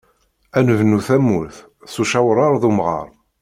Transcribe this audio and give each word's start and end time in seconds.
Ad 0.57 0.63
nebnu 0.67 0.99
tamurt, 1.07 1.57
s 1.93 1.95
ucawrar 2.01 2.53
d 2.61 2.63
umɣaṛ. 2.69 3.07